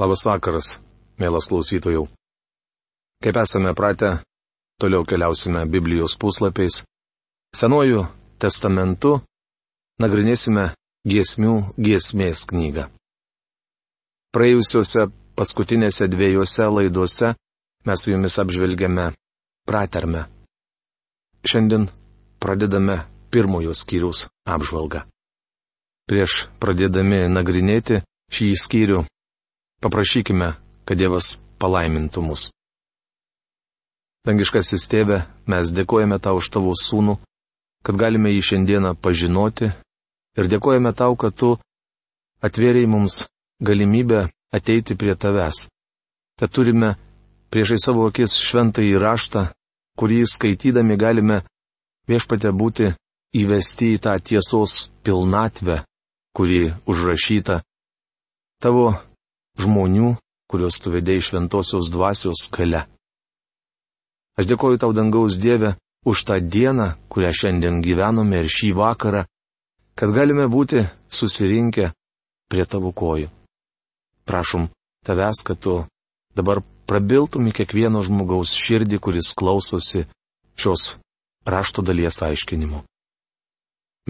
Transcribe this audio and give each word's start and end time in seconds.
Labas 0.00 0.22
vakaras, 0.24 0.78
mielas 1.20 1.44
klausytojų. 1.50 2.06
Kaip 3.20 3.36
esame 3.36 3.74
pratę, 3.76 4.14
toliau 4.80 5.04
keliausime 5.04 5.66
Biblijos 5.68 6.14
puslapiais. 6.16 6.78
Senuoju 7.52 8.06
testamentu 8.40 9.18
nagrinėsime 10.00 10.70
giesmių 11.04 11.52
giesmės 11.76 12.46
knygą. 12.48 12.86
Praėjusiuose 14.32 15.10
paskutinėse 15.36 16.08
dviejose 16.08 16.70
laiduose 16.78 17.34
mes 17.84 18.00
su 18.00 18.14
jumis 18.14 18.40
apžvelgėme 18.40 19.10
pratermę. 19.68 20.24
Šiandien 21.44 21.90
pradedame 22.40 23.02
pirmojo 23.28 23.76
skyriaus 23.76 24.30
apžvalgą. 24.48 25.04
Prieš 26.08 26.46
pradėdami 26.56 27.26
nagrinėti 27.28 28.00
šį 28.32 28.54
skyrių 28.64 29.04
Paprašykime, 29.80 30.54
kad 30.84 30.98
Dievas 31.00 31.34
palaimintų 31.60 32.22
mus. 32.24 32.50
Dangiškasis 34.28 34.84
tėve, 34.92 35.22
mes 35.48 35.72
dėkojame 35.72 36.18
tau 36.20 36.36
už 36.40 36.50
tavo 36.52 36.74
sūnų, 36.76 37.16
kad 37.84 37.96
galime 37.96 38.32
jį 38.34 38.42
šiandieną 38.50 38.92
pažinoti 39.00 39.70
ir 40.36 40.50
dėkojame 40.52 40.92
tau, 40.92 41.16
kad 41.16 41.32
tu 41.32 41.54
atvėrėjai 42.44 42.90
mums 42.92 43.22
galimybę 43.64 44.26
ateiti 44.52 44.96
prie 45.00 45.16
tavęs. 45.16 45.64
Tad 46.36 46.52
turime 46.52 46.94
priešai 47.52 47.80
savo 47.80 48.06
akis 48.08 48.36
šventą 48.40 48.84
įraštą, 48.84 49.48
kurį 49.96 50.22
skaitydami 50.28 50.96
galime 51.00 51.40
viešpate 52.08 52.52
būti 52.52 52.92
įvesti 53.40 53.94
į 53.96 54.00
tą 54.04 54.16
tiesos 54.20 54.90
pilnatvę, 55.04 55.82
kuri 56.36 56.72
užrašyta 56.84 57.62
tavo 58.60 58.92
žmonių, 59.58 60.14
kuriuos 60.50 60.78
tu 60.82 60.92
vedėjai 60.94 61.26
šventosios 61.30 61.90
dvasios 61.90 62.46
gale. 62.54 62.84
Aš 64.38 64.48
dėkoju 64.50 64.80
tau 64.80 64.92
dangaus 64.96 65.36
Dieve 65.40 65.74
už 66.06 66.24
tą 66.24 66.38
dieną, 66.40 66.94
kurią 67.12 67.32
šiandien 67.34 67.82
gyvenome 67.84 68.40
ir 68.40 68.48
šį 68.48 68.72
vakarą, 68.78 69.24
kad 69.98 70.14
galime 70.16 70.46
būti 70.48 70.86
susirinkę 71.12 71.90
prie 72.50 72.64
tavo 72.64 72.92
kojų. 72.92 73.28
Prašom 74.24 74.70
tavęs, 75.06 75.42
kad 75.44 75.60
tu 75.60 75.74
dabar 76.36 76.62
prabiltum 76.88 77.50
į 77.50 77.54
kiekvieno 77.60 78.02
žmogaus 78.06 78.56
širdį, 78.58 78.98
kuris 79.02 79.34
klausosi 79.36 80.06
šios 80.56 80.96
rašto 81.46 81.82
dalies 81.82 82.22
aiškinimu. 82.22 82.82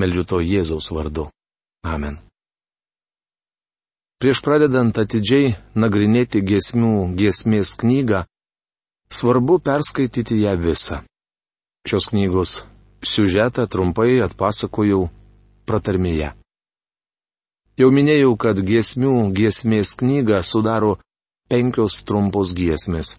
Meldžiu 0.01 0.25
to 0.25 0.41
Jėzaus 0.41 0.91
vardu. 0.95 1.29
Amen. 1.85 2.21
Prieš 4.21 4.43
pradedant 4.45 4.93
atidžiai 5.01 5.55
nagrinėti 5.81 6.43
giesmių 6.45 7.17
giesmės 7.17 7.71
knygą, 7.81 8.27
svarbu 9.09 9.55
perskaityti 9.65 10.43
ją 10.43 10.59
visą. 10.61 10.99
Šios 11.89 12.11
knygos 12.13 12.51
siužetą 13.01 13.65
trumpai 13.65 14.19
atpasakojau 14.21 15.07
pratarmėje. 15.65 16.35
Jau 17.81 17.89
minėjau, 17.97 18.35
kad 18.37 18.61
giesmių 18.61 19.31
giesmės 19.33 19.95
knygą 19.97 20.43
sudaro 20.45 20.99
penkios 21.49 22.03
trumpos 22.05 22.53
giesmės. 22.53 23.17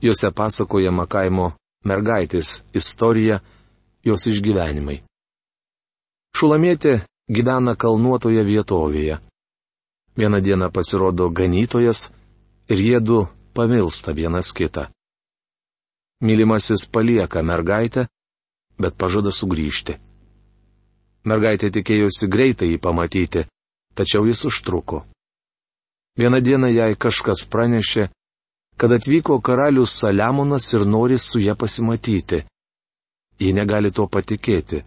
Jose 0.00 0.30
pasakojama 0.30 1.08
kaimo 1.10 1.48
mergaitės 1.84 2.60
istorija, 2.78 3.40
jos 4.06 4.28
išgyvenimai. 4.30 5.00
Šulamėtė 6.38 6.94
gyvena 7.26 7.74
kalnuotoje 7.74 8.46
vietovėje. 8.46 9.18
Vieną 10.20 10.40
dieną 10.40 10.66
pasirodo 10.76 11.24
ganytojas 11.30 12.00
ir 12.72 12.78
jie 12.86 13.00
du 13.00 13.18
pamilsta 13.54 14.12
vienas 14.12 14.52
kitą. 14.52 14.82
Mylimasis 16.26 16.84
palieka 16.94 17.40
mergaitę, 17.42 18.02
bet 18.82 18.92
pažada 19.00 19.32
sugrįžti. 19.32 19.94
Mergaitė 21.24 21.70
tikėjosi 21.76 22.28
greitai 22.34 22.68
jį 22.72 22.78
pamatyti, 22.86 23.46
tačiau 23.96 24.28
jis 24.28 24.44
užtruko. 24.50 25.06
Vieną 26.20 26.42
dieną 26.44 26.68
jai 26.68 26.92
kažkas 27.04 27.46
pranešė, 27.52 28.10
kad 28.76 28.92
atvyko 28.92 29.40
karalius 29.40 29.96
Saliamonas 30.00 30.68
ir 30.76 30.84
nori 30.84 31.18
su 31.18 31.40
ją 31.40 31.56
pasimatyti. 31.56 32.44
Ji 33.40 33.56
negali 33.56 33.88
to 33.90 34.04
patikėti. 34.04 34.84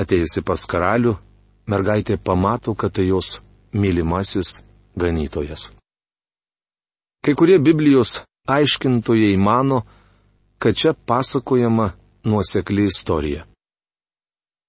Atėjusi 0.00 0.40
pas 0.40 0.64
karalių, 0.72 1.18
mergaitė 1.68 2.16
pamato, 2.16 2.72
kad 2.74 2.96
tai 2.96 3.10
jos 3.12 3.42
mylimasis 3.72 4.62
ganytojas. 4.96 5.72
Kai 7.24 7.34
kurie 7.34 7.58
Biblijos 7.58 8.20
aiškintojai 8.46 9.36
mano, 9.36 9.82
kad 10.58 10.74
čia 10.74 10.94
pasakojama 11.06 11.90
nuosekli 12.24 12.84
istorija. 12.84 13.46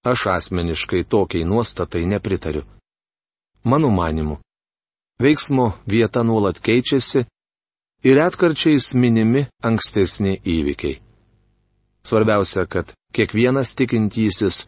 Aš 0.03 0.25
asmeniškai 0.25 1.03
tokiai 1.03 1.43
nuostatai 1.43 2.05
nepritariu. 2.05 2.63
Mano 3.63 3.89
manimu, 3.89 4.37
veiksmo 5.19 5.71
vieta 5.87 6.23
nuolat 6.23 6.59
keičiasi 6.59 7.23
ir 8.03 8.19
atkarčiais 8.19 8.93
minimi 8.93 9.45
ankstesni 9.61 10.41
įvykiai. 10.45 10.99
Svarbiausia, 12.03 12.65
kad 12.65 12.91
kiekvienas 13.15 13.75
tikintysis, 13.75 14.67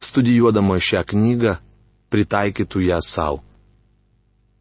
studijuodama 0.00 0.78
šią 0.78 1.02
knygą, 1.10 1.56
pritaikytų 2.10 2.86
ją 2.86 3.00
savo 3.02 3.47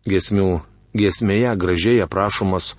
giesmių 0.10 0.50
giesmėje 0.98 1.54
gražiai 1.62 2.04
aprašomas 2.06 2.74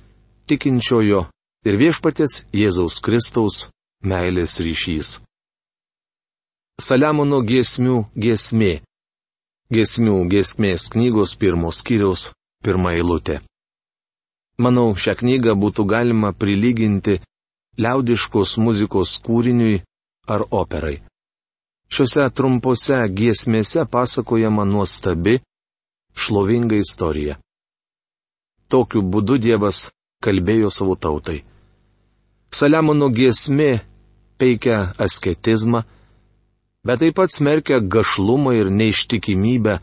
tikinčiojo 0.49 1.27
ir 1.69 1.79
viešpatės 1.83 2.43
Jėzaus 2.57 3.01
Kristaus 3.05 3.69
meilės 4.03 4.59
ryšys. 4.65 5.19
Saliamono 6.81 7.41
giesmių 7.43 8.05
giesmė. 8.15 8.79
Giesmių 9.75 10.17
giesmės 10.33 10.89
knygos 10.95 11.35
pirmos 11.37 11.83
skyriaus 11.83 12.31
pirmą 12.65 12.95
eilutę. 12.97 13.41
Manau, 14.59 14.95
šią 14.95 15.15
knygą 15.21 15.55
būtų 15.59 15.85
galima 15.87 16.31
prilyginti 16.33 17.19
liaudiškos 17.79 18.57
muzikos 18.59 19.19
kūriniui 19.27 19.83
ar 20.27 20.47
operai. 20.51 20.99
Šiuose 21.89 22.25
trumpose 22.37 22.99
giesmėse 23.19 23.85
pasakojama 23.91 24.65
nuostabi, 24.69 25.39
šlovinga 26.19 26.77
istorija. 26.77 27.39
Tokiu 28.69 29.03
būdu 29.03 29.39
Dievas 29.41 29.89
kalbėjo 30.25 30.71
savo 30.75 30.97
tautai. 30.99 31.43
Saliamono 32.51 33.09
giesmė 33.13 33.81
peikia 34.41 34.93
asketizmą, 34.99 35.83
bet 36.87 37.01
taip 37.03 37.17
pat 37.19 37.33
smerkia 37.35 37.81
gašlumą 37.81 38.55
ir 38.57 38.71
neištikimybę 38.73 39.79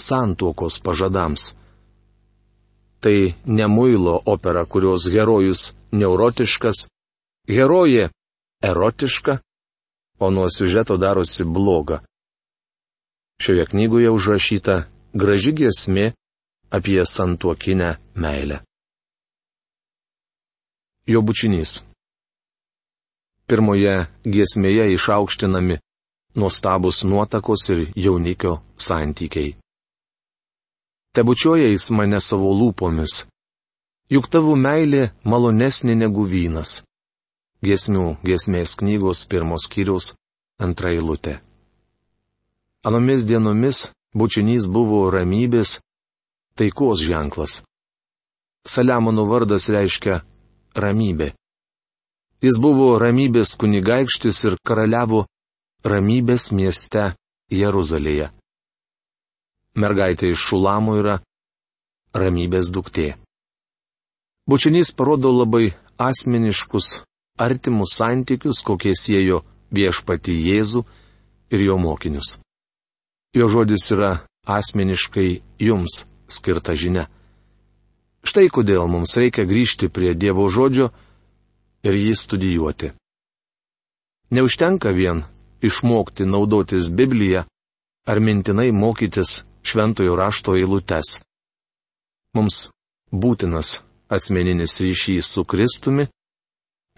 santuokos 0.00 0.80
pažadams. 0.84 1.54
Tai 3.00 3.34
ne 3.44 3.66
muilo 3.68 4.20
opera, 4.26 4.64
kurios 4.64 5.06
herojus 5.12 5.74
neurotiškas, 5.92 6.86
herojė 7.48 8.08
erotiška, 8.64 9.38
o 10.18 10.30
nuo 10.30 10.48
siužeto 10.50 10.96
darosi 10.96 11.44
bloga. 11.44 12.00
Šioje 13.40 13.66
knygoje 13.66 14.10
užrašyta 14.10 14.76
graži 15.14 15.52
giesmė 15.52 16.12
apie 16.70 17.00
santuokinę 17.04 17.96
meilę. 18.14 18.60
Jo 21.06 21.22
bučinys. 21.22 21.84
Pirmoje 23.46 24.06
giesmėje 24.26 24.88
išaukštinami 24.96 25.78
nuostabus 26.34 27.04
nuotakos 27.04 27.62
ir 27.70 27.80
jaunikio 27.94 28.58
santykiai. 28.76 29.54
Tebučioja 31.14 31.68
jis 31.70 31.90
mane 31.90 32.20
savo 32.20 32.50
lūpomis, 32.60 33.24
juk 34.12 34.26
tavo 34.28 34.56
meilė 34.58 35.12
malonesnė 35.24 35.94
negu 35.96 36.26
vynas. 36.28 36.82
Giesmių 37.64 38.18
giesmės 38.26 38.76
knygos 38.82 39.24
pirmos 39.30 39.64
skyriaus 39.70 40.12
antra 40.60 40.92
eilutė. 40.92 41.38
Anomis 42.84 43.24
dienomis 43.26 43.86
Bučinys 44.16 44.64
buvo 44.72 45.10
ramybės, 45.12 45.76
taikos 46.56 47.02
ženklas. 47.04 47.60
Saliamono 48.64 49.26
vardas 49.28 49.68
reiškia 49.68 50.22
ramybė. 50.72 51.34
Jis 52.40 52.56
buvo 52.60 52.94
ramybės 53.02 53.52
kunigaikštis 53.60 54.38
ir 54.48 54.56
karaliavo 54.64 55.26
ramybės 55.84 56.48
mieste 56.56 57.10
Jeruzalėje. 57.52 58.30
Mergaitė 59.76 60.32
iš 60.32 60.48
Šulamo 60.48 60.96
yra 60.96 61.18
ramybės 62.16 62.72
duktė. 62.72 63.18
Bučinys 64.48 64.94
parodo 64.96 65.34
labai 65.36 65.74
asmeniškus, 66.00 67.02
artimus 67.36 67.92
santykius, 68.00 68.64
kokie 68.64 68.96
siejo 68.96 69.42
viešpati 69.76 70.40
Jėzų 70.48 70.84
ir 71.52 71.68
jo 71.68 71.76
mokinius. 71.76 72.38
Jo 73.36 73.48
žodis 73.52 73.84
yra 73.92 74.12
asmeniškai 74.48 75.42
jums 75.60 76.06
skirta 76.32 76.72
žinia. 76.72 77.04
Štai 78.24 78.48
kodėl 78.48 78.88
mums 78.88 79.12
reikia 79.20 79.44
grįžti 79.44 79.90
prie 79.92 80.14
Dievo 80.16 80.48
žodžio 80.48 80.88
ir 81.84 81.98
jį 82.00 82.14
studijuoti. 82.16 82.90
Neužtenka 84.32 84.90
vien 84.96 85.22
išmokti 85.62 86.24
naudotis 86.26 86.88
Bibliją 86.90 87.44
ar 88.08 88.20
mintinai 88.24 88.72
mokytis 88.72 89.44
šventojo 89.62 90.16
rašto 90.16 90.56
eilutes. 90.56 91.20
Mums 92.34 92.70
būtinas 93.12 93.82
asmeninis 94.08 94.80
ryšys 94.80 95.28
su 95.28 95.44
Kristumi, 95.44 96.08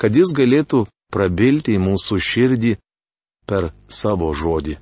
kad 0.00 0.14
jis 0.14 0.32
galėtų 0.38 0.86
prabilti 1.12 1.74
į 1.76 1.82
mūsų 1.82 2.20
širdį 2.30 2.76
per 3.48 3.72
savo 3.88 4.30
žodį. 4.34 4.78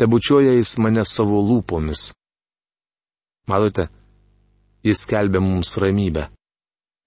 Tebučioja 0.00 0.52
jis 0.56 0.78
mane 0.80 1.02
savo 1.04 1.42
lūpomis. 1.44 2.00
Matote, 3.52 3.84
jis 4.80 5.02
kelbė 5.10 5.42
mums 5.44 5.74
ramybę. 5.82 6.22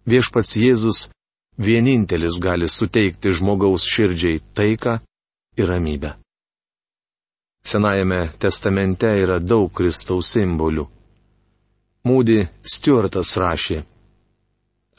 Viešpats 0.06 0.52
Jėzus 0.62 1.00
vienintelis 1.58 2.38
gali 2.44 2.70
suteikti 2.70 3.34
žmogaus 3.34 3.88
širdžiai 3.94 4.44
taiką 4.54 4.94
ir 5.58 5.72
ramybę. 5.74 6.14
Senajame 7.66 8.22
testamente 8.38 9.10
yra 9.24 9.40
daug 9.40 9.74
Kristaus 9.74 10.30
simbolių. 10.36 10.86
Mūdi 12.06 12.40
Stuartas 12.76 13.34
rašė. 13.42 13.82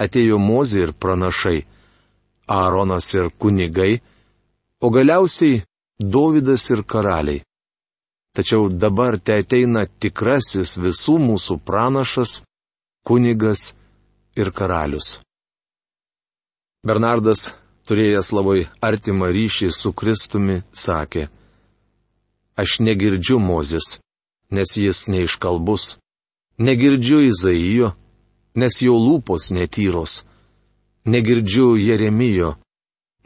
Atėjo 0.03 0.43
Mozė 0.43 0.89
ir 0.89 0.97
pranašai, 0.99 1.61
Aaronas 2.59 3.15
ir 3.15 3.31
kunigai, 3.39 4.01
o 4.83 4.91
galiausiai 4.91 5.63
Dovydas 6.01 6.73
ir 6.75 6.83
karaliai. 6.83 7.45
Tačiau 8.35 8.69
dabar 8.69 9.19
te 9.23 9.39
ateina 9.43 9.85
tikrasis 9.87 10.75
visų 10.83 11.21
mūsų 11.23 11.61
pranašas, 11.63 12.41
kunigas 13.07 13.73
ir 14.35 14.51
karalius. 14.51 15.21
Bernardas, 16.85 17.53
turėjęs 17.87 18.33
labai 18.35 18.67
artimą 18.83 19.31
ryšį 19.33 19.71
su 19.73 19.95
Kristumi, 19.95 20.63
sakė, 20.75 21.29
Aš 22.55 22.79
negirdžiu 22.87 23.41
Mozės, 23.43 23.99
nes 24.55 24.77
jis 24.79 25.09
neiškalbus, 25.11 25.97
negirdžiu 26.63 27.25
Izaijo, 27.27 27.95
nes 28.55 28.79
jo 28.79 28.95
lūpos 28.95 29.51
netyros, 29.51 30.23
negirdžiu 31.03 31.75
Jeremijo, 31.75 32.55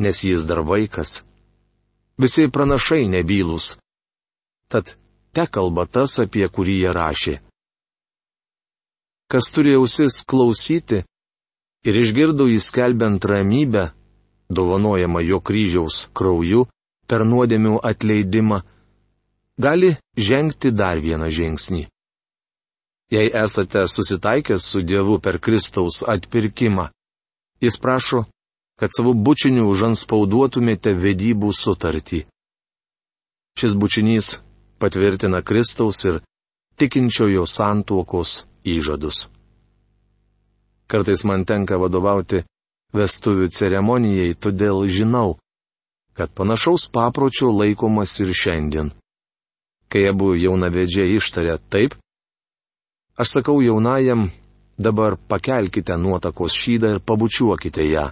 nes 0.01 0.23
jis 0.25 0.47
dar 0.49 0.63
vaikas. 0.65 1.23
Visi 2.17 2.49
pranašai 2.49 3.05
nebylus. 3.13 3.77
Tad 4.69 4.97
te 5.33 5.45
kalba 5.47 5.87
tas, 5.87 6.19
apie 6.23 6.49
kurį 6.49 6.81
jie 6.85 6.95
rašė 6.95 7.39
kas 9.29 9.51
turi 9.53 9.75
ausis 9.77 10.23
klausyti 10.25 11.03
ir 11.89 11.97
išgirdo 12.03 12.49
įskelbiant 12.49 13.25
ramybę, 13.29 13.91
dovanojama 14.49 15.21
jo 15.21 15.41
kryžiaus 15.45 16.07
krauju 16.17 16.65
per 17.09 17.25
nuodėmių 17.29 17.77
atleidimą, 17.91 18.63
gali 19.61 19.93
žengti 20.17 20.73
dar 20.73 21.01
vieną 21.05 21.29
žingsnį. 21.39 21.85
Jei 23.13 23.29
esate 23.45 23.85
susitaikęs 23.89 24.65
su 24.71 24.83
Dievu 24.85 25.21
per 25.21 25.39
Kristaus 25.41 26.03
atpirkimą, 26.15 26.89
jis 27.61 27.77
prašo, 27.81 28.25
kad 28.81 28.93
savo 28.97 29.13
bučiniu 29.13 29.69
užanspauduotumėte 29.69 30.93
vedybų 30.97 31.53
sutartį. 31.53 32.25
Šis 33.59 33.73
bučinys 33.75 34.37
patvirtina 34.79 35.43
Kristaus 35.43 36.05
ir 36.05 36.21
tikinčiojo 36.79 37.47
santuokos 37.47 38.45
įžadus. 38.65 39.29
Kartais 40.89 41.25
man 41.29 41.45
tenka 41.45 41.77
vadovauti 41.77 42.45
vestuvių 42.97 43.51
ceremonijai, 43.53 44.33
todėl 44.35 44.87
žinau, 44.89 45.37
kad 46.17 46.33
panašaus 46.33 46.89
papročio 46.91 47.51
laikomas 47.53 48.15
ir 48.25 48.33
šiandien. 48.33 48.93
Kai 49.89 50.09
abu 50.09 50.33
jaunavedžiai 50.37 51.17
ištarė 51.17 51.59
taip, 51.73 51.95
aš 53.21 53.39
sakau 53.39 53.61
jaunajam, 53.65 54.29
dabar 54.79 55.17
pakelkite 55.17 55.97
nuotakos 55.97 56.57
šydą 56.57 56.97
ir 56.97 57.01
pabučiuokite 57.01 57.85
ją. 57.89 58.07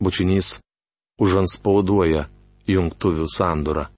Bučinys 0.00 0.58
užanspauduoja 1.20 2.28
jungtuvių 2.68 3.28
sandurą. 3.30 3.93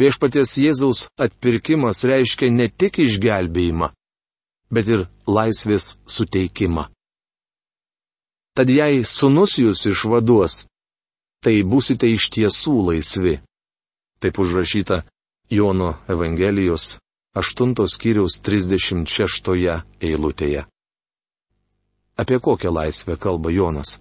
Viešpaties 0.00 0.54
Jėzaus 0.64 1.00
atpirkimas 1.20 2.04
reiškia 2.08 2.48
ne 2.54 2.70
tik 2.72 3.02
išgelbėjimą, 3.04 3.90
bet 4.72 4.88
ir 4.88 5.02
laisvės 5.28 5.98
suteikimą. 6.08 6.86
Tad 8.56 8.72
jei 8.72 9.04
sunus 9.04 9.58
jūs 9.60 9.84
išvaduos, 9.92 10.64
tai 11.44 11.60
būsite 11.72 12.08
iš 12.08 12.30
tiesų 12.32 12.74
laisvi. 12.88 13.36
Taip 14.20 14.40
užrašyta 14.40 15.02
Jono 15.52 15.94
Evangelijos 16.08 16.96
8 17.36 17.86
skyriaus 17.86 18.40
36 18.42 19.52
eilutėje. 20.00 20.64
Apie 22.20 22.38
kokią 22.40 22.72
laisvę 22.72 23.16
kalba 23.16 23.50
Jonas? 23.50 24.00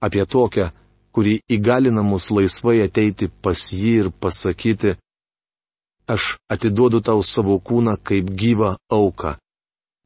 Apie 0.00 0.24
tokią, 0.26 0.70
kuri 1.12 1.40
įgalina 1.52 2.02
mus 2.02 2.30
laisvai 2.32 2.80
ateiti 2.86 3.28
pas 3.28 3.68
jį 3.72 3.92
ir 4.02 4.08
pasakyti, 4.10 4.96
aš 6.08 6.36
atiduodu 6.52 7.02
tau 7.04 7.22
savo 7.22 7.58
kūną 7.60 7.98
kaip 8.02 8.32
gyvą 8.32 8.76
auką. 8.90 9.36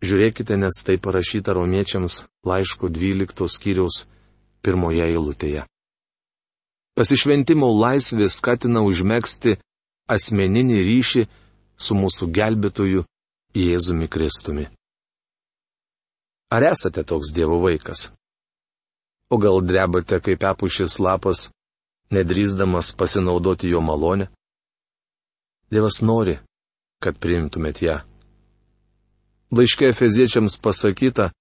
Žiūrėkite, 0.04 0.58
nes 0.60 0.82
tai 0.84 0.98
parašyta 1.00 1.54
romiečiams 1.56 2.26
laiško 2.44 2.90
12 2.92 3.48
skyriaus 3.48 4.04
pirmoje 4.62 5.06
eilutėje. 5.06 5.64
Pasišventimo 6.96 7.68
laisvė 7.76 8.28
skatina 8.32 8.82
užmėgsti 8.84 9.56
asmeninį 10.12 10.82
ryšį 10.88 11.24
su 11.76 11.96
mūsų 11.96 12.28
gelbėtoju 12.32 13.04
Jėzumi 13.56 14.08
Kristumi. 14.08 14.66
Ar 16.52 16.64
esate 16.70 17.02
toks 17.04 17.32
Dievo 17.36 17.58
vaikas? 17.64 18.10
O 19.30 19.38
gal 19.38 19.60
drebate 19.66 20.20
kaip 20.22 20.44
epušis 20.46 21.00
lapas, 21.02 21.48
nedrįsdamas 22.14 22.92
pasinaudoti 22.98 23.72
jo 23.72 23.80
malonę? 23.82 24.28
Dievas 25.70 25.98
nori, 26.02 26.36
kad 27.02 27.18
priimtumėt 27.18 27.82
ją. 27.82 27.96
Laiškė 29.50 29.90
feziečiams 29.98 30.58
pasakyta, 30.62 31.32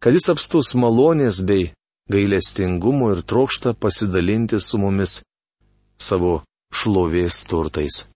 kad 0.00 0.16
jis 0.16 0.30
apstus 0.32 0.72
malonės 0.72 1.42
bei 1.44 1.70
gailestingumo 2.12 3.12
ir 3.12 3.20
trokšta 3.22 3.74
pasidalinti 3.76 4.56
su 4.60 4.80
mumis 4.80 5.20
savo 6.00 6.40
šlovės 6.72 7.44
turtais. 7.44 8.06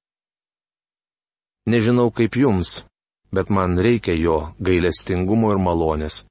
Nežinau 1.68 2.10
kaip 2.12 2.36
jums, 2.40 2.84
bet 3.32 3.52
man 3.52 3.76
reikia 3.80 4.16
jo 4.16 4.38
gailestingumo 4.60 5.52
ir 5.52 5.60
malonės. 5.60 6.24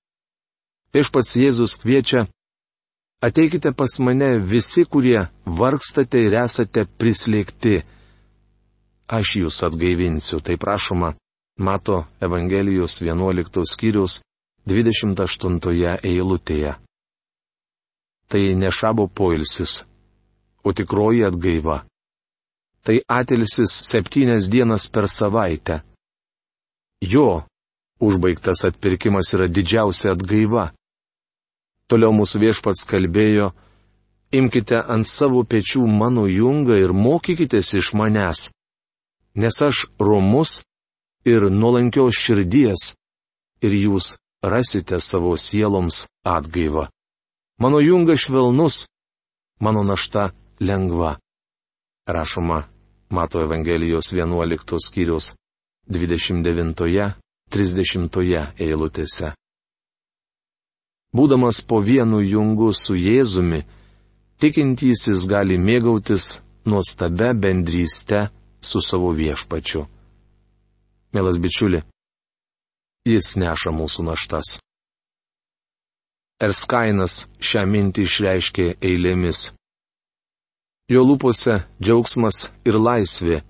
Viešpats 0.94 1.38
Jėzus 1.38 1.78
kviečia 1.82 2.28
Ateikite 3.24 3.72
pas 3.72 4.00
mane 4.00 4.30
visi, 4.52 4.84
kurie 4.86 5.22
vargstate 5.60 6.26
ir 6.28 6.34
esate 6.42 6.84
prislėgti. 7.00 7.78
Aš 9.08 9.36
jūs 9.40 9.62
atgaivinsiu, 9.68 10.42
tai 10.44 10.58
prašoma, 10.60 11.14
mato 11.60 12.04
Evangelijos 12.20 13.00
11 13.02 13.64
skyrius 13.72 14.20
28 14.68 16.00
eilutėje. 16.04 16.76
Tai 18.28 18.44
ne 18.60 18.72
šabo 18.72 19.08
poilsis, 19.08 19.84
o 20.64 20.74
tikroji 20.74 21.24
atgaiva. 21.28 21.84
Tai 22.84 23.00
atilsis 23.08 23.72
septynias 23.88 24.50
dienas 24.52 24.90
per 24.92 25.08
savaitę. 25.08 25.80
Jo 27.00 27.44
užbaigtas 28.04 28.66
atpirkimas 28.68 29.32
yra 29.36 29.48
didžiausia 29.48 30.12
atgaiva. 30.16 30.72
Toliau 31.92 32.16
mūsų 32.16 32.40
viešpats 32.46 32.86
kalbėjo, 32.88 33.52
imkite 34.34 34.82
ant 34.82 35.08
savo 35.08 35.44
pečių 35.44 35.88
mano 35.88 36.28
jungą 36.28 36.78
ir 36.82 36.94
mokykitės 36.96 37.74
iš 37.80 37.94
manęs, 38.00 38.50
nes 39.36 39.62
aš 39.62 39.86
romus 40.00 40.64
ir 41.26 41.50
nuolankios 41.52 42.16
širdies, 42.18 42.96
ir 43.62 43.72
jūs 43.86 44.16
rasite 44.44 45.00
savo 45.00 45.38
sieloms 45.38 46.06
atgaivą. 46.24 46.88
Mano 47.60 47.80
jungas 47.80 48.20
švelnus, 48.26 48.88
mano 49.60 49.84
našta 49.84 50.30
lengva. 50.60 51.18
Rašoma 52.08 52.64
Mato 53.10 53.42
Evangelijos 53.42 54.14
11 54.14 54.78
skyrius 54.86 55.36
29-30 55.90 58.48
eilutėse. 58.60 59.34
Būdamas 61.14 61.62
po 61.62 61.80
vienu 61.86 62.22
jungu 62.26 62.72
su 62.74 62.98
Jėzumi, 62.98 63.62
tikintysis 64.42 65.28
gali 65.30 65.60
mėgautis 65.62 66.40
nuostabę 66.66 67.34
bendrystę 67.38 68.28
su 68.62 68.82
savo 68.82 69.14
viešpačiu. 69.14 69.86
Mielas 71.14 71.38
bičiuli, 71.38 71.84
Jis 73.04 73.34
neša 73.36 73.74
mūsų 73.76 74.06
naštas. 74.08 74.54
Erskainas 76.40 77.26
šią 77.44 77.64
mintį 77.68 78.06
išreiškė 78.08 78.68
eilėmis. 78.80 79.50
Jo 80.88 81.04
lūpose 81.04 81.58
džiaugsmas 81.84 82.48
ir 82.64 82.80
laisvė. 82.80 83.42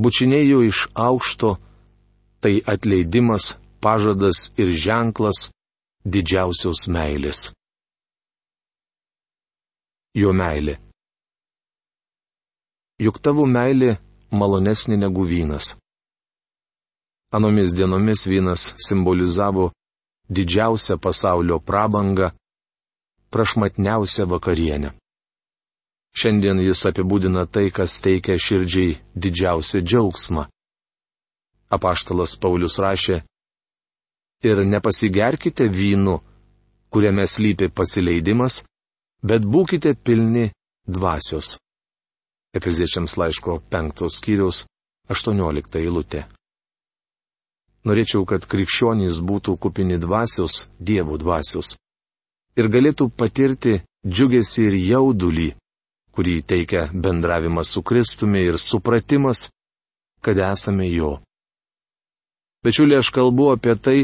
Bučinėjo 0.00 0.62
iš 0.70 0.86
aukšto, 0.96 1.58
tai 2.40 2.54
atleidimas, 2.64 3.58
pažadas 3.84 4.48
ir 4.56 4.72
ženklas 4.72 5.50
didžiausios 6.04 6.86
meilės. 6.88 7.50
Jo 10.16 10.32
meilė. 10.32 10.78
Juk 13.00 13.20
tavo 13.20 13.46
meilė 13.46 13.98
malonesnė 14.32 14.96
negu 14.96 15.24
vynas. 15.28 15.76
Anomis 17.32 17.72
dienomis 17.76 18.26
vynas 18.26 18.74
simbolizavo 18.80 19.70
didžiausią 20.30 20.98
pasaulio 20.98 21.60
prabangą, 21.60 22.30
prašmatniausią 23.30 24.26
vakarienę. 24.26 24.90
Šiandien 26.10 26.58
jis 26.64 26.82
apibūdina 26.90 27.46
tai, 27.46 27.70
kas 27.70 28.00
teikia 28.02 28.34
širdžiai 28.34 28.98
didžiausią 29.14 29.84
džiaugsmą. 29.84 30.48
Apaštalas 31.70 32.34
Paulius 32.34 32.80
rašė, 32.82 33.20
ir 34.44 34.64
nepasigerkite 34.64 35.68
vynu, 35.68 36.20
kuriame 36.90 37.26
slypi 37.26 37.68
pasileidimas, 37.68 38.64
bet 39.22 39.44
būkite 39.44 39.94
pilni 39.94 40.50
dvasios. 40.88 41.58
Efeziečiams 42.56 43.16
laiško 43.20 43.60
penktos 43.70 44.18
skyriaus 44.18 44.64
18 45.08 45.78
eilutė. 45.78 46.24
Norėčiau, 47.86 48.26
kad 48.28 48.44
krikščionys 48.44 49.20
būtų 49.24 49.56
kupini 49.56 49.96
dvasios, 50.00 50.66
dievų 50.80 51.20
dvasios. 51.22 51.76
Ir 52.58 52.68
galėtų 52.68 53.08
patirti 53.16 53.78
džiugesi 54.04 54.66
ir 54.66 54.76
jaudulį, 54.76 55.48
kurį 56.12 56.42
teikia 56.42 56.88
bendravimas 56.92 57.70
su 57.72 57.82
Kristumi 57.82 58.42
ir 58.48 58.58
supratimas, 58.58 59.48
kad 60.20 60.40
esame 60.44 60.90
jo. 60.90 61.20
Bičiulė, 62.64 62.98
aš 63.00 63.08
kalbu 63.14 63.52
apie 63.54 63.76
tai, 63.80 63.98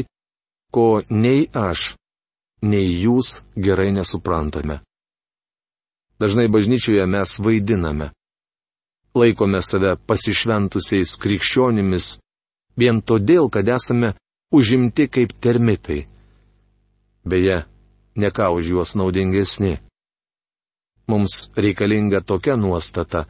ko 0.73 1.01
nei 1.09 1.47
aš, 1.53 1.95
nei 2.61 2.87
jūs 3.03 3.41
gerai 3.55 3.91
nesuprantame. 3.95 4.81
Dažnai 6.19 6.47
bažnyčioje 6.49 7.05
mes 7.05 7.37
vaidiname. 7.39 8.11
Laikome 9.17 9.61
save 9.61 9.95
pasišventusiais 10.09 11.15
krikščionimis 11.21 12.17
vien 12.77 13.01
todėl, 13.01 13.49
kad 13.49 13.69
esame 13.69 14.13
užimti 14.53 15.07
kaip 15.09 15.33
termitai. 15.41 16.05
Beje, 17.25 17.65
ne 18.15 18.29
ką 18.33 18.49
už 18.57 18.73
juos 18.73 18.95
naudingesni. 18.97 19.77
Mums 21.07 21.49
reikalinga 21.55 22.21
tokia 22.21 22.57
nuostata, 22.57 23.25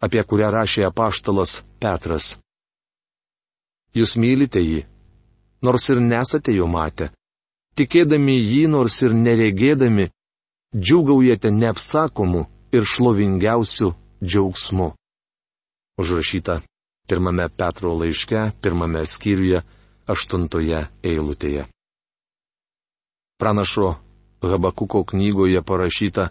apie 0.00 0.22
kurią 0.28 0.50
rašė 0.54 0.86
apaštalas 0.88 1.62
Petras. 1.80 2.36
Jūs 3.96 4.16
mylite 4.16 4.62
jį, 4.62 4.84
nors 5.62 5.88
ir 5.88 6.00
nesate 6.00 6.54
jo 6.56 6.66
matę. 6.66 7.10
Tikėdami 7.78 8.34
jį, 8.36 8.66
nors 8.68 8.98
ir 9.02 9.14
neregėdami, 9.16 10.10
džiugaujate 10.76 11.50
neapsakomu 11.50 12.44
ir 12.72 12.84
šlovingiausiu 12.84 13.94
džiaugsmu. 14.24 14.92
Užrašyta 16.00 16.60
pirmame 17.08 17.48
Petro 17.48 17.94
laiške, 18.00 18.50
pirmame 18.62 19.04
skyriuje, 19.06 19.62
aštuntoje 20.06 20.86
eilutėje. 21.02 21.66
Pranašo 23.40 23.96
Habakuko 24.42 25.04
knygoje 25.04 25.62
parašyta, 25.62 26.28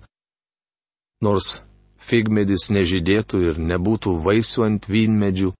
nors 1.23 1.61
figmedis 1.97 2.69
nežydėtų 2.75 3.41
ir 3.49 3.59
nebūtų 3.71 4.15
vaisių 4.25 4.65
ant 4.67 4.87
vynmedžių, 4.91 5.51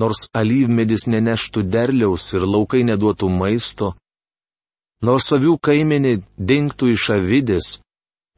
nors 0.00 0.28
alyvmedis 0.34 1.06
neneštų 1.06 1.62
derliaus 1.70 2.32
ir 2.34 2.42
laukai 2.46 2.82
neduotų 2.86 3.28
maisto, 3.30 3.94
nors 5.02 5.32
avių 5.36 5.58
kaimenė 5.62 6.22
dinktų 6.38 6.88
iš 6.94 7.10
avidės, 7.18 7.80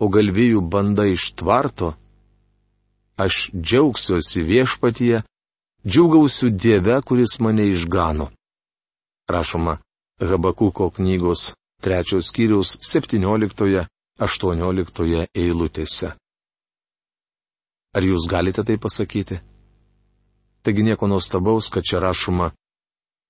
o 0.00 0.08
galvijų 0.12 0.60
banda 0.72 1.06
iš 1.08 1.32
tvarto, 1.38 1.94
aš 3.16 3.50
džiaugsiuosi 3.54 4.42
viešpatyje 4.44 5.22
džiugausiu 5.86 6.50
Dieve, 6.50 7.02
kuris 7.02 7.40
mane 7.40 7.66
išgano. 7.72 8.30
Rašoma 9.30 9.78
Habakuko 10.20 10.90
knygos 10.90 11.52
trečios 11.82 12.26
skyriaus 12.30 12.78
17-18 12.80 15.26
eilutėse. 15.34 16.16
Ar 17.96 18.02
jūs 18.04 18.28
galite 18.28 18.64
tai 18.64 18.76
pasakyti? 18.76 19.40
Taigi 20.66 20.82
nieko 20.82 21.06
nuostabaus, 21.06 21.68
kad 21.70 21.84
čia 21.86 22.00
rašoma, 22.02 22.48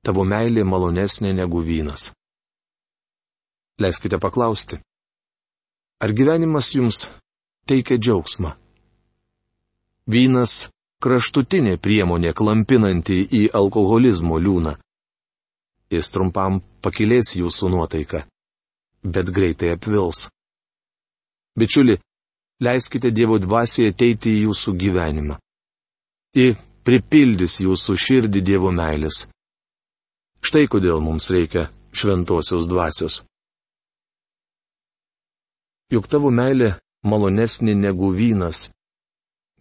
tavo 0.00 0.22
meilė 0.24 0.62
malonesnė 0.64 1.34
negu 1.36 1.60
vynas. 1.60 2.06
Leiskite 3.76 4.16
paklausti. 4.16 4.78
Ar 6.00 6.14
gyvenimas 6.16 6.70
jums 6.72 7.10
teikia 7.68 7.98
džiaugsmą? 8.00 8.54
Vynas 10.08 10.54
kraštutinė 11.04 11.76
priemonė 11.76 12.32
klampinanti 12.32 13.18
į 13.40 13.42
alkoholizmo 13.60 14.38
liūną. 14.40 14.72
Jis 15.92 16.08
trumpam 16.14 16.62
pakilės 16.80 17.34
jūsų 17.36 17.68
nuotaiką, 17.74 18.22
bet 19.04 19.28
greitai 19.28 19.74
apvils. 19.74 20.30
Bičiuli, 21.52 21.98
leiskite 22.64 23.12
Dievo 23.12 23.36
dvasiai 23.44 23.92
ateiti 23.92 24.32
į 24.38 24.46
jūsų 24.46 24.74
gyvenimą. 24.80 25.36
Ji 26.32 26.56
pripildys 26.86 27.58
jūsų 27.64 27.96
širdį 28.06 28.42
Dievo 28.46 28.70
meilės. 28.74 29.24
Štai 30.46 30.66
kodėl 30.70 31.02
mums 31.02 31.28
reikia 31.34 31.66
šventosios 31.90 32.68
dvasios. 32.70 33.24
Juk 35.90 36.06
tavo 36.10 36.30
meilė 36.34 36.76
malonesnė 37.06 37.74
negu 37.78 38.10
vynas, 38.14 38.68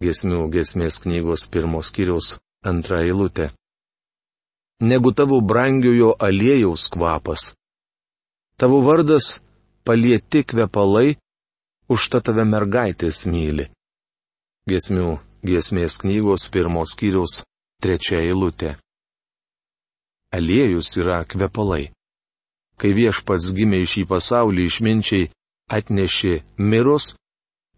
Gesmių 0.04 0.50
gesmės 0.52 0.98
knygos 1.00 1.46
pirmos 1.48 1.88
kiriaus 1.96 2.34
antra 2.70 2.98
eilutė. 3.00 3.46
Negu 4.84 5.12
tavo 5.16 5.38
brangiojo 5.40 6.10
aliejaus 6.26 6.90
kvapas. 6.92 7.54
Tavo 8.60 8.82
vardas 8.84 9.38
palieti 9.88 10.42
kvepalai, 10.44 11.16
už 11.88 12.08
tą 12.12 12.20
tave 12.28 12.44
mergaitės 12.44 13.22
myli. 13.32 13.70
Gesmių 14.68 15.16
gesmės 15.48 16.00
knygos 16.02 16.48
pirmos 16.52 16.94
kiriaus 16.98 17.42
trečia 17.82 18.20
eilutė. 18.24 18.76
Aliejus 20.36 20.90
yra 21.00 21.22
kvepalai. 21.24 21.92
Kai 22.76 22.92
viešpats 22.92 23.52
gimė 23.56 23.80
į 23.84 23.90
šį 23.92 24.02
pasaulį 24.10 24.66
išminčiai 24.68 25.30
atnešė 25.72 26.34
mirus, 26.60 27.14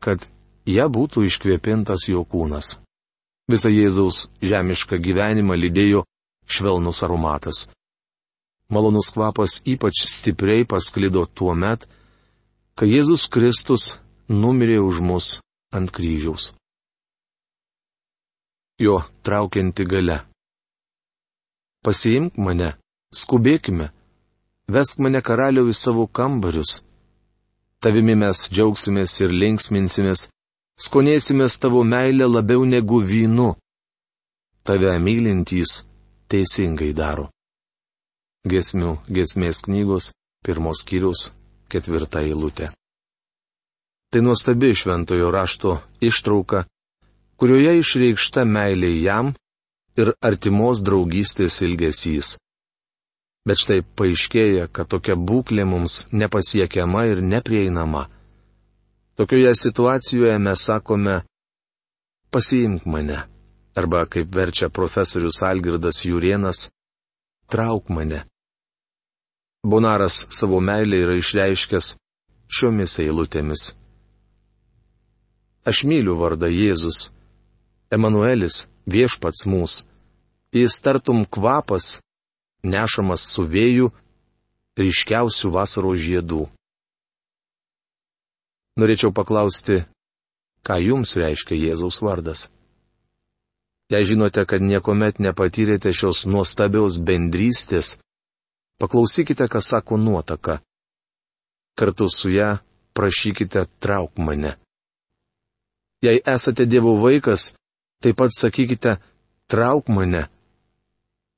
kad 0.03 0.27
ją 0.67 0.89
būtų 0.91 1.25
iškvėpintas 1.29 2.09
jo 2.11 2.25
kūnas. 2.25 2.79
Visą 3.49 3.71
Jėzaus 3.73 4.27
žemišką 4.45 4.99
gyvenimą 5.01 5.57
lydėjo 5.57 6.05
švelnus 6.49 7.01
aromatas. 7.07 7.65
Malonus 8.69 9.09
kvapas 9.15 9.63
ypač 9.65 10.03
stipriai 10.05 10.67
pasklido 10.69 11.25
tuo 11.25 11.55
met, 11.57 11.87
kai 12.77 12.91
Jėzus 12.91 13.25
Kristus 13.33 13.97
numirė 14.29 14.83
už 14.85 15.01
mus 15.01 15.29
ant 15.73 15.89
kryžiaus. 15.89 16.53
Jo 18.79 19.03
traukianti 19.23 19.85
gale. 19.85 20.21
Pasiimk 21.83 22.37
mane, 22.39 22.73
skubėkime, 23.11 23.89
vesk 24.71 25.01
mane 25.03 25.23
karaliau 25.29 25.67
į 25.67 25.75
savo 25.75 26.07
kambarius. 26.07 26.79
Tavimi 27.83 28.15
mes 28.19 28.45
džiaugsimės 28.51 29.17
ir 29.23 29.35
linksminsimės, 29.35 30.29
skonėsimės 30.87 31.59
tavo 31.63 31.83
meilę 31.83 32.27
labiau 32.31 32.65
negu 32.67 33.01
vynu. 33.03 33.53
Tave 34.63 34.95
mylintys 35.03 35.83
teisingai 36.31 36.93
daro. 36.95 37.29
Gesmių 38.47 38.95
gesmės 39.11 39.65
knygos, 39.67 40.13
pirmos 40.47 40.85
kiriaus, 40.87 41.31
ketvirta 41.71 42.23
eilutė. 42.23 42.71
Tai 44.11 44.21
nuostabi 44.25 44.71
šventojo 44.75 45.31
rašto 45.35 45.79
ištrauka, 46.01 46.65
kurioje 47.39 47.79
išreikšta 47.81 48.45
meilė 48.45 48.91
jam 49.03 49.33
ir 49.99 50.13
artimos 50.31 50.83
draugystės 50.87 51.61
ilgesys. 51.67 52.37
Bet 53.47 53.63
štai 53.63 53.81
paaiškėja, 53.97 54.69
kad 54.75 54.91
tokia 54.93 55.17
būklė 55.17 55.65
mums 55.65 56.05
nepasiekiama 56.13 57.07
ir 57.09 57.23
neprieinama. 57.25 58.09
Tokioje 59.19 59.55
situacijoje 59.57 60.39
mes 60.39 60.65
sakome, 60.71 61.21
pasiimk 62.31 62.87
mane. 62.87 63.25
Arba, 63.79 64.03
kaip 64.11 64.35
verčia 64.35 64.69
profesorius 64.75 65.39
Algirdas 65.47 66.03
Jurienas, 66.03 66.67
trauk 67.47 67.93
mane, 67.95 68.25
Bonaras 69.63 70.27
savo 70.31 70.61
meilę 70.61 70.99
yra 71.05 71.15
išreiškęs 71.19 71.87
šiomis 72.57 72.93
eilutėmis. 73.03 73.63
Aš 75.67 75.83
myliu 75.91 76.15
vardą 76.21 76.47
Jėzus, 76.47 77.09
Emanuelis, 77.89 78.67
viešpats 78.85 79.47
mūsų. 79.49 79.87
Jis 80.53 80.77
tartum 80.85 81.25
kvapas, 81.25 81.99
nešamas 82.65 83.25
su 83.33 83.45
vėju, 83.49 83.91
ryškiausių 84.81 85.51
vasaros 85.53 86.01
žiedų. 86.01 86.47
Norėčiau 88.79 89.11
paklausti, 89.13 89.83
ką 90.65 90.79
jums 90.85 91.17
reiškia 91.19 91.57
Jėzaus 91.57 92.01
vardas? 92.05 92.47
Jei 93.89 94.05
žinote, 94.05 94.45
kad 94.45 94.61
niekuomet 94.61 95.17
nepatyrėte 95.19 95.93
šios 95.97 96.27
nuostabiaus 96.29 97.01
bendrystės, 97.01 97.97
paklausykite, 98.77 99.49
ką 99.49 99.65
sako 99.65 99.97
nuotaka. 99.97 100.61
Kartu 101.73 102.09
su 102.13 102.33
ją 102.35 102.59
prašykite 102.93 103.65
trauk 103.81 104.21
mane. 104.21 104.59
Jei 106.05 106.21
esate 106.21 106.67
Dievo 106.69 106.95
vaikas, 107.01 107.55
taip 108.03 108.17
pat 108.19 108.35
sakykite, 108.35 108.97
trauk 109.51 109.89
mane. 109.89 110.27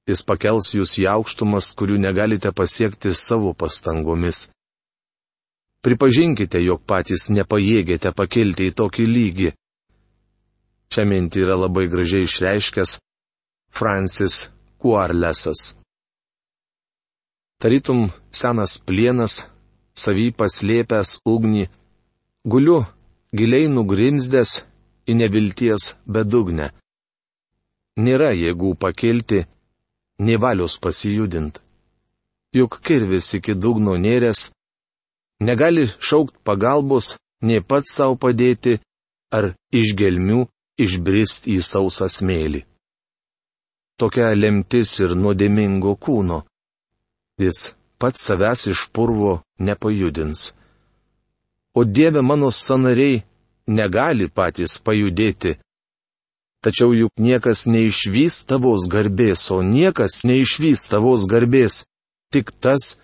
Jis 0.09 0.25
pakels 0.27 0.73
jūs 0.75 0.97
į 1.01 1.07
aukštumas, 1.13 1.73
kurių 1.79 2.01
negalite 2.03 2.53
pasiekti 2.53 3.13
savo 3.15 3.53
pastangomis. 3.55 4.49
Pripažinkite, 5.85 6.61
jog 6.61 6.83
patys 6.85 7.31
nepajėgėte 7.33 8.13
pakelti 8.17 8.69
į 8.69 8.77
tokį 8.77 9.07
lygį. 9.09 9.51
Šią 10.93 11.05
mintį 11.07 11.45
yra 11.47 11.57
labai 11.57 11.87
gražiai 11.89 12.27
išreiškęs 12.27 12.99
Francis 13.71 14.51
Kuarlesas. 14.83 15.77
Tarytum 17.61 18.09
senas 18.33 18.79
plienas, 18.83 19.45
savy 19.95 20.31
paslėpęs 20.33 21.21
ugnį, 21.29 21.69
guliu 22.45 22.81
giliai 23.37 23.69
nugrimzdęs 23.71 24.61
į 25.11 25.17
nevilties 25.19 25.95
bedugnę. 26.07 26.71
Nėra 28.05 28.31
jėgų 28.37 28.75
pakilti, 28.85 29.45
nei 30.25 30.39
valios 30.45 30.79
pasijudint. 30.83 31.59
Juk 32.55 32.79
kirvis 32.87 33.33
iki 33.39 33.55
dugno 33.55 33.97
nėrės, 34.05 34.51
negali 35.49 35.89
šaukt 35.99 36.37
pagalbos, 36.47 37.17
nei 37.43 37.61
pats 37.61 37.97
savo 37.99 38.17
padėti, 38.23 38.79
ar 39.37 39.53
iš 39.81 39.95
gelmių 39.99 40.45
išbrist 40.85 41.51
į 41.51 41.61
sausą 41.63 42.09
smėlį. 42.11 42.65
Tokia 44.01 44.31
lemtis 44.35 44.95
ir 45.05 45.13
nuodėmingo 45.23 45.93
kūno. 46.05 46.41
Jis 47.41 47.75
pats 48.01 48.25
savęs 48.27 48.67
iš 48.73 48.87
purvo 48.95 49.41
nepajudins 49.61 50.51
o 51.75 51.85
Dieve 51.85 52.23
mano 52.23 52.51
sanariai 52.51 53.23
negali 53.71 54.29
patys 54.29 54.79
pajudėti. 54.85 55.57
Tačiau 56.61 56.93
juk 56.93 57.17
niekas 57.17 57.65
neišvys 57.71 58.43
tavos 58.51 58.85
garbės, 58.93 59.47
o 59.55 59.63
niekas 59.65 60.21
neišvys 60.29 60.91
tavos 60.93 61.25
garbės, 61.31 61.85
tik 62.33 62.53
tas, 62.61 62.99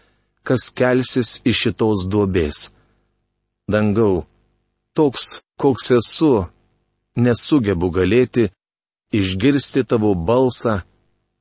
kas 0.45 0.69
kelsis 0.77 1.39
iš 1.49 1.63
šitos 1.65 2.05
duobės. 2.13 2.69
Dangau, 3.73 4.27
toks, 4.93 5.41
koks 5.57 5.91
esu, 5.97 6.33
nesugebu 7.17 7.89
galėti 7.97 8.51
išgirsti 9.17 9.87
tavo 9.89 10.13
balsą, 10.15 10.83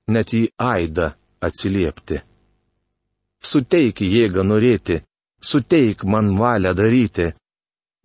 net 0.07 0.31
į 0.33 0.47
aidą 0.55 1.11
atsiliepti. 1.43 2.21
Suteik 3.45 4.01
jėgą 4.01 4.45
norėti, 4.47 5.01
suteik 5.43 6.05
man 6.07 6.31
valią 6.39 6.71
daryti, 6.77 7.33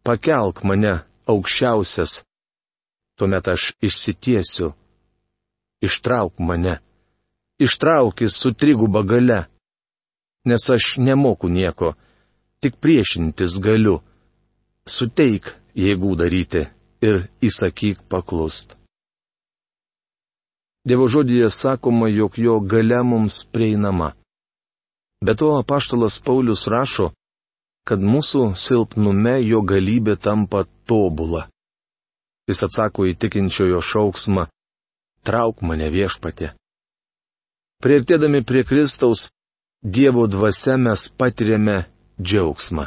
pakelk 0.05 0.65
mane 0.65 0.99
aukščiausias, 1.31 2.21
tuomet 3.17 3.49
aš 3.53 3.73
išsitiesiu, 3.85 4.73
ištrauk 5.87 6.39
mane, 6.39 6.79
ištraukis 7.59 8.37
su 8.43 8.53
triguba 8.55 9.03
gale, 9.03 9.45
nes 10.45 10.71
aš 10.71 10.97
nemoku 10.99 11.49
nieko, 11.49 11.95
tik 12.61 12.77
priešintis 12.83 13.61
galiu, 13.63 14.01
suteik 14.87 15.55
jėgų 15.77 16.17
daryti 16.21 16.67
ir 17.05 17.27
įsakyk 17.45 18.05
paklust. 18.09 18.77
Dievo 20.89 21.07
žodėje 21.13 21.51
sakoma, 21.53 22.09
jog 22.09 22.39
jo 22.41 22.57
gale 22.61 23.03
mums 23.05 23.43
prieinama. 23.53 24.15
Be 25.21 25.35
to 25.37 25.53
apaštalas 25.61 26.17
Paulius 26.25 26.65
rašo, 26.73 27.11
kad 27.89 28.03
mūsų 28.03 28.53
silpnume 28.57 29.39
jo 29.43 29.63
galybė 29.67 30.17
tampa 30.17 30.65
tobula. 30.87 31.47
Jis 32.49 32.65
atsako 32.67 33.07
į 33.11 33.17
tikinčiojo 33.23 33.81
šauksmą- 33.81 34.47
trauk 35.27 35.63
mane 35.63 35.91
viešpatė. 35.91 36.53
Prieartėdami 37.81 38.45
prie 38.45 38.65
Kristaus, 38.65 39.29
Dievo 39.83 40.27
dvasia 40.27 40.77
mes 40.77 41.09
patiriame 41.09 41.85
džiaugsmą. 42.21 42.85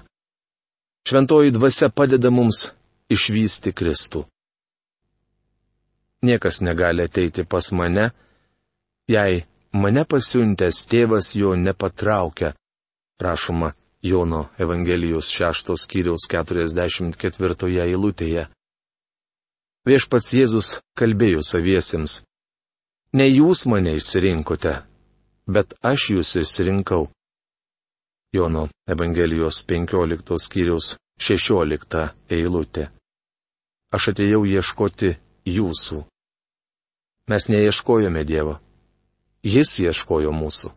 Šventoji 1.08 1.52
dvasia 1.52 1.90
padeda 1.90 2.30
mums 2.30 2.70
išvysti 3.10 3.74
Kristų. 3.74 4.26
Niekas 6.22 6.62
negali 6.62 7.04
ateiti 7.04 7.44
pas 7.44 7.72
mane, 7.72 8.12
jei 9.10 9.44
mane 9.74 10.06
pasiuntęs 10.06 10.86
tėvas 10.86 11.34
jo 11.36 11.56
nepatraukia, 11.56 12.54
rašoma 13.20 13.74
Jono 14.04 14.50
Evangelijos 14.60 15.30
6 15.32 15.78
skyriaus 15.80 16.28
44 16.28 17.80
eilutėje. 17.86 18.50
Viešpats 19.88 20.34
Jėzus 20.36 20.68
kalbėjo 21.00 21.40
saviesiems. 21.40 22.18
Ne 23.16 23.30
jūs 23.30 23.64
mane 23.72 23.94
išsirinkote, 23.96 24.74
bet 25.48 25.78
aš 25.80 26.10
jūs 26.12 26.36
išsirinkau. 26.44 27.08
Jono 28.36 28.68
Evangelijos 28.92 29.64
15 29.72 30.36
skyriaus 30.46 30.98
16 31.24 32.04
eilutė. 32.28 32.90
Aš 33.96 34.12
atėjau 34.12 34.44
ieškoti 34.44 35.16
jūsų. 35.48 36.04
Mes 37.32 37.48
neieškojome 37.48 38.28
Dievo. 38.28 38.60
Jis 39.44 39.78
ieškojo 39.80 40.32
mūsų. 40.36 40.76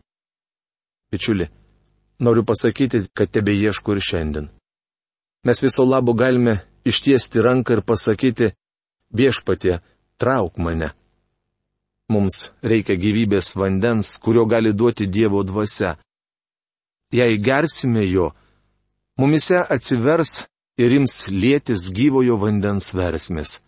Bičiuli, 1.11 1.51
Noriu 2.19 2.43
pasakyti, 2.45 3.03
kad 3.13 3.31
tebe 3.31 3.53
ieško 3.53 3.93
ir 3.93 4.01
šiandien. 4.01 4.47
Mes 5.45 5.61
viso 5.61 5.85
labo 5.85 6.13
galime 6.13 6.59
ištiesti 6.85 7.41
ranką 7.41 7.77
ir 7.77 7.81
pasakyti, 7.81 8.51
viešpatie, 9.13 9.79
trauk 10.17 10.57
mane. 10.57 10.89
Mums 12.09 12.49
reikia 12.63 12.95
gyvybės 12.95 13.53
vandens, 13.59 14.15
kurio 14.23 14.45
gali 14.47 14.73
duoti 14.73 15.07
Dievo 15.07 15.43
dvasia. 15.43 15.97
Jei 17.11 17.37
gersime 17.37 18.05
jo, 18.07 18.31
mumise 19.19 19.59
atsivers 19.75 20.47
ir 20.79 20.95
ims 20.97 21.27
lėtis 21.31 21.91
gyvojo 21.93 22.37
vandens 22.39 22.93
versmės. 22.95 23.59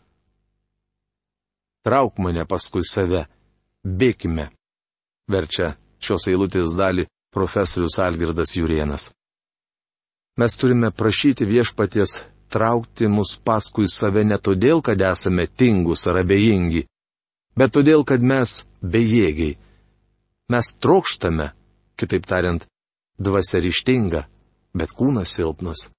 Trauk 1.83 2.17
mane 2.19 2.45
paskui 2.45 2.83
save, 2.83 3.25
bėkime. 3.83 4.49
Verčia 5.29 5.75
šios 6.01 6.27
eilutės 6.31 6.75
dalį 6.79 7.05
profesorius 7.31 7.99
Algirdas 7.99 8.55
Jurienas. 8.55 9.11
Mes 10.37 10.57
turime 10.57 10.91
prašyti 10.91 11.45
viešpaties 11.45 12.17
traukti 12.49 13.07
mus 13.07 13.35
paskui 13.43 13.87
save 13.87 14.23
ne 14.23 14.37
todėl, 14.37 14.81
kad 14.81 15.01
esame 15.01 15.45
tingus 15.47 16.07
ar 16.09 16.21
abejingi, 16.23 16.85
bet 17.59 17.73
todėl, 17.75 18.05
kad 18.07 18.23
mes 18.23 18.63
bejėgiai. 18.81 19.57
Mes 20.49 20.71
trokštame, 20.81 21.51
kitaip 21.99 22.25
tariant, 22.25 22.65
dvasia 23.19 23.61
ryštinga, 23.61 24.23
bet 24.73 24.95
kūnas 24.97 25.35
silpnas. 25.37 25.89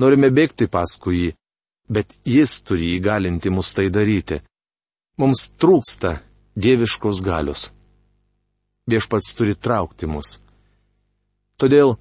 Norime 0.00 0.30
bėgti 0.32 0.70
paskui 0.72 1.18
jį, 1.18 1.30
bet 1.92 2.16
jis 2.24 2.62
turi 2.64 2.94
įgalinti 2.96 3.52
mus 3.52 3.74
tai 3.76 3.90
daryti. 3.92 4.40
Mums 5.20 5.50
trūksta 5.60 6.16
dieviškos 6.56 7.20
galios 7.26 7.68
viešpats 8.90 9.34
turi 9.36 9.54
traukti 9.54 10.08
mus. 10.10 10.38
Todėl 11.60 11.94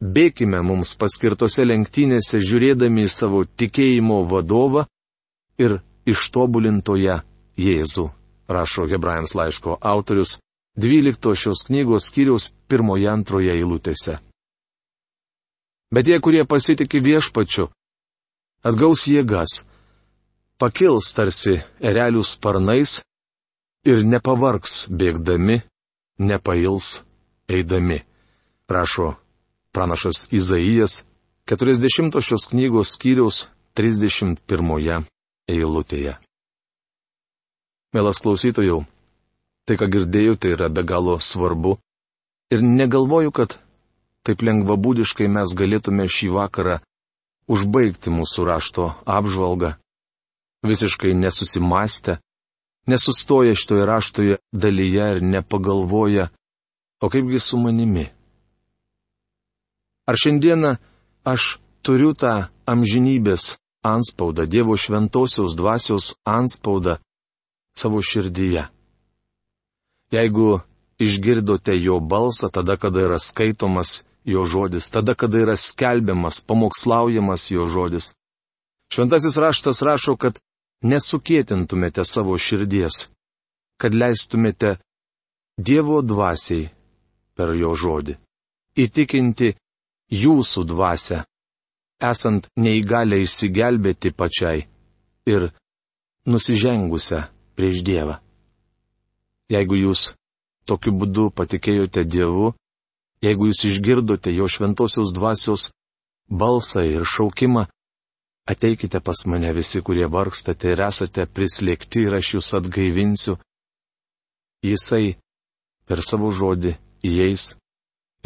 bėkime 0.00 0.60
mums 0.66 0.94
paskirtose 0.98 1.64
lenktynėse 1.66 2.40
žiūrėdami 2.42 3.06
į 3.06 3.12
savo 3.12 3.44
tikėjimo 3.44 4.22
vadovą 4.30 4.86
ir 5.62 5.78
ištobulintoje 6.06 7.20
Jėzų, 7.56 8.10
rašo 8.52 8.84
Hebrajams 8.90 9.32
laiško 9.38 9.78
autorius 9.80 10.36
12 10.76 11.32
šios 11.40 11.62
knygos 11.70 12.10
skyriaus 12.10 12.50
pirmoje 12.68 13.08
antroje 13.08 13.54
eilutėse. 13.54 14.18
Bet 15.88 16.04
tie, 16.08 16.18
kurie 16.20 16.42
pasitikė 16.44 17.00
viešpačiu, 17.00 17.70
atgaus 18.66 19.06
jėgas, 19.08 19.62
pakils 20.60 21.08
tarsi 21.16 21.56
erelių 21.80 22.26
sparnais 22.26 22.98
ir 23.88 24.02
nepavargs 24.04 24.84
bėgdami 24.90 25.62
nepails 26.18 27.02
eidami. 27.48 28.00
rašo 28.68 29.14
pranašas 29.72 30.26
Izaijas 30.30 31.04
40 31.46 32.20
šios 32.20 32.48
knygos 32.50 32.90
skyriaus 32.96 33.46
31 33.78 35.04
eilutėje. 35.48 36.16
Mielas 37.94 38.18
klausytojų, 38.18 38.80
tai 39.68 39.76
ką 39.78 39.86
girdėjau, 39.92 40.34
tai 40.40 40.56
yra 40.56 40.68
be 40.68 40.82
galo 40.82 41.18
svarbu. 41.22 41.76
Ir 42.50 42.64
negalvoju, 42.66 43.30
kad 43.30 43.58
taip 44.26 44.42
lengvabūdiškai 44.42 45.28
mes 45.30 45.54
galėtume 45.54 46.08
šį 46.10 46.32
vakarą 46.34 46.80
užbaigti 47.46 48.10
mūsų 48.10 48.46
rašto 48.48 48.88
apžvalgą, 49.06 49.76
visiškai 50.66 51.14
nesusimastę, 51.14 52.18
nesustoja 52.86 53.54
šitoje 53.54 53.86
raštoje 53.86 54.36
dalyje 54.52 55.08
ir 55.16 55.22
nepagalvoja, 55.22 56.28
o 57.00 57.08
kaipgi 57.08 57.40
su 57.40 57.58
manimi. 57.58 58.06
Ar 60.06 60.14
šiandieną 60.16 60.76
aš 61.24 61.58
turiu 61.82 62.14
tą 62.14 62.46
amžinybės 62.66 63.56
anspaudą, 63.82 64.46
Dievo 64.46 64.76
šventosios 64.76 65.56
dvasios 65.58 66.14
anspaudą 66.24 66.96
savo 67.76 68.02
širdyje. 68.02 68.68
Jeigu 70.10 70.60
išgirdote 70.98 71.74
jo 71.76 72.00
balsą 72.00 72.50
tada, 72.50 72.76
kada 72.76 73.00
yra 73.06 73.18
skaitomas 73.18 74.04
jo 74.24 74.44
žodis, 74.44 74.90
tada, 74.90 75.14
kada 75.14 75.38
yra 75.44 75.56
skelbiamas, 75.56 76.40
pamokslaujamas 76.40 77.50
jo 77.50 77.66
žodis. 77.66 78.14
Šventasis 78.94 79.36
raštas 79.36 79.82
rašo, 79.82 80.16
kad 80.16 80.38
nesukėtintumėte 80.84 82.04
savo 82.04 82.36
širdies, 82.36 83.08
kad 83.80 83.94
leistumėte 83.94 84.76
Dievo 85.56 86.02
dvasiai 86.04 86.68
per 87.36 87.54
jo 87.56 87.72
žodį 87.72 88.18
įtikinti 88.76 89.54
jūsų 90.12 90.64
dvasę, 90.68 91.22
esant 92.04 92.48
neįgalę 92.60 93.22
išsigelbėti 93.24 94.12
pačiai 94.12 94.66
ir 95.26 95.48
nusižengusią 96.28 97.22
prieš 97.56 97.82
Dievą. 97.86 98.18
Jeigu 99.48 99.78
jūs 99.80 100.12
tokiu 100.68 100.92
būdu 100.92 101.30
patikėjote 101.32 102.04
Dievu, 102.04 102.52
jeigu 103.24 103.48
jūs 103.48 103.64
išgirdote 103.70 104.34
jo 104.34 104.48
šventosios 104.50 105.14
dvasios 105.16 105.70
balsą 106.28 106.84
ir 106.84 107.06
šaukimą, 107.06 107.66
ateikite 108.46 109.00
pas 109.00 109.26
mane 109.26 109.52
visi, 109.52 109.82
kurie 109.82 110.06
vargstate 110.06 110.72
ir 110.74 110.82
esate 110.86 111.26
prislėgti 111.26 112.06
ir 112.06 112.18
aš 112.18 112.32
jūs 112.36 112.52
atgaivinsiu. 112.58 113.36
Jisai 114.66 115.16
per 115.86 116.02
savo 116.02 116.30
žodį 116.34 116.76
įeis 117.06 117.52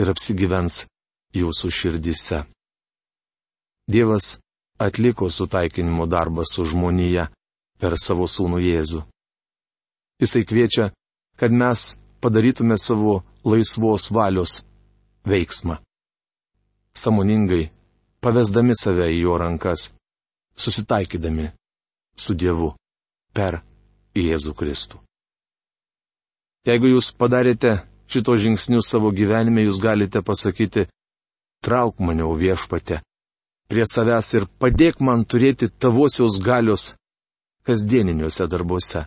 ir 0.01 0.13
apsigyvens 0.13 0.85
jūsų 1.37 1.71
širdise. 1.73 2.45
Dievas 3.91 4.39
atliko 4.81 5.29
sutaikinimo 5.31 6.07
darbą 6.07 6.45
su 6.47 6.65
žmonija 6.65 7.27
per 7.81 7.97
savo 7.99 8.29
sūnų 8.29 8.61
Jėzų. 8.65 9.03
Jisai 10.21 10.45
kviečia, 10.45 10.91
kad 11.41 11.53
mes 11.53 11.97
padarytume 12.21 12.77
savo 12.79 13.23
laisvos 13.45 14.11
valios 14.13 14.61
veiksmą. 15.25 15.79
Samoningai, 16.97 17.71
pavesdami 18.21 18.77
save 18.77 19.09
į 19.15 19.23
jo 19.25 19.37
rankas, 19.41 19.91
susitaikydami 20.61 21.51
su 22.21 22.35
Dievu 22.35 22.75
per 23.35 23.61
Jėzų 24.17 24.55
Kristų. 24.59 25.01
Jeigu 26.69 26.91
jūs 26.93 27.13
padarėte 27.17 27.79
šito 28.11 28.35
žingsnius 28.37 28.91
savo 28.93 29.13
gyvenime, 29.17 29.63
jūs 29.65 29.79
galite 29.81 30.21
pasakyti, 30.23 30.89
trauk 31.65 32.01
mane, 32.05 32.25
o 32.27 32.35
viešpate, 32.37 33.01
prie 33.71 33.87
savęs 33.87 34.35
ir 34.37 34.49
padėk 34.61 35.01
man 35.01 35.25
turėti 35.25 35.71
tavosios 35.71 36.41
galios 36.43 36.91
kasdieniniuose 37.67 38.49
darbuose. 38.51 39.07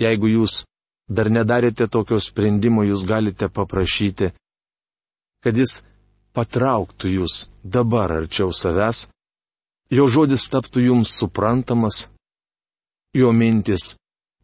Jeigu 0.00 0.30
jūs 0.30 0.62
dar 1.08 1.28
nedarėte 1.30 1.88
tokio 1.90 2.20
sprendimo, 2.22 2.84
jūs 2.86 3.04
galite 3.08 3.48
paprašyti, 3.52 4.30
kad 5.44 5.58
jis 5.60 5.80
patrauktų 6.34 7.10
jūs 7.18 7.48
dabar 7.62 8.16
arčiau 8.22 8.52
savęs, 8.54 9.08
jo 9.90 10.06
žodis 10.08 10.46
taptų 10.52 10.86
jums 10.88 11.12
suprantamas, 11.18 12.06
jo 13.14 13.32
mintis 13.32 13.94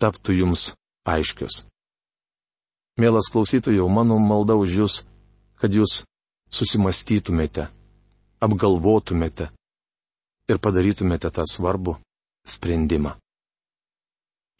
taptų 0.01 0.41
jums 0.41 0.71
aiškios. 1.09 1.65
Mielas 3.01 3.31
klausytojau, 3.33 3.89
mano 3.89 4.19
malda 4.21 4.57
už 4.61 4.77
jūs, 4.77 4.95
kad 5.61 5.73
jūs 5.73 6.03
susimastytumėte, 6.53 7.69
apgalvotumėte 8.45 9.49
ir 10.51 10.59
padarytumėte 10.59 11.31
tą 11.33 11.47
svarbų 11.47 11.97
sprendimą. 12.45 13.15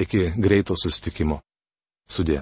Iki 0.01 0.33
greito 0.41 0.77
sustikimo. 0.79 1.41
Sudė. 2.11 2.41